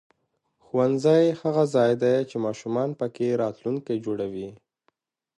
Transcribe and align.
ښوونځی 0.65 1.23
هغه 1.41 1.63
ځای 1.75 1.91
دی 2.03 2.15
چې 2.29 2.35
ماشومان 2.45 2.89
پکې 2.99 3.39
راتلونکی 3.43 3.95
جوړوي 4.05 4.49